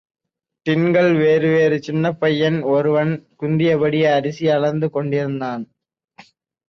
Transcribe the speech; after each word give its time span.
டின்கள் 0.65 1.17
வேறு 1.17 1.49
வேறு 1.49 1.77
சின்னப்பையன் 1.87 2.57
ஒருவன் 2.67 3.11
குந்தியபடி 3.41 4.01
அரிசி 4.15 4.47
அளந்து 4.49 4.89
கொண்டிருந்தான். 4.89 5.63